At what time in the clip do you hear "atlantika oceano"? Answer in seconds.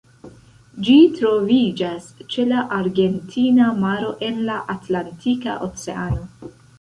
4.75-6.51